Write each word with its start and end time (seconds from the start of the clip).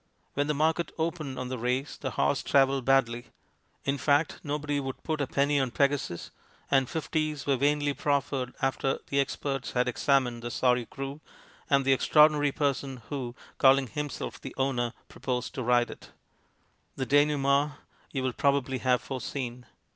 When 0.33 0.47
the 0.47 0.55
market 0.55 0.91
opened 0.97 1.37
on 1.37 1.49
the 1.49 1.59
race 1.59 1.95
the 1.95 2.09
horse 2.09 2.41
travelled 2.41 2.85
badly; 2.85 3.27
in 3.85 3.99
fact, 3.99 4.39
nobody 4.43 4.79
would 4.79 5.03
put 5.03 5.21
a 5.21 5.27
penny 5.27 5.59
on 5.59 5.69
Pegasus, 5.69 6.31
and 6.71 6.89
fifties 6.89 7.45
were 7.45 7.55
vainly 7.55 7.93
proffered 7.93 8.55
after 8.63 8.97
the 9.11 9.19
experts 9.19 9.73
had 9.73 9.87
examined 9.87 10.41
the 10.41 10.49
sorry 10.49 10.85
screw, 10.85 11.21
and 11.69 11.85
the 11.85 11.93
extraordinary 11.93 12.51
person 12.51 13.03
who, 13.09 13.35
calling 13.59 13.85
himself 13.85 14.41
the 14.41 14.55
owner, 14.57 14.93
proposed 15.07 15.53
to 15.53 15.61
ride 15.61 15.91
it. 15.91 16.11
The 16.95 17.05
denouement 17.05 17.73
you 18.09 18.23
will 18.23 18.33
probably 18.33 18.79
have 18.79 19.03
foreseen. 19.03 19.67